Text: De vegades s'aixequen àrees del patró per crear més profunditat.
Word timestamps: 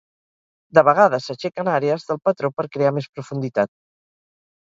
De 0.77 0.83
vegades 0.85 1.27
s'aixequen 1.31 1.69
àrees 1.73 2.05
del 2.11 2.19
patró 2.29 2.51
per 2.61 2.65
crear 2.77 2.93
més 2.97 3.09
profunditat. 3.19 3.71